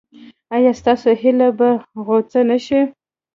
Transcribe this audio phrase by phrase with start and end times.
[0.55, 1.69] ایا ستاسو هیله به
[2.05, 2.81] غوڅه نشي؟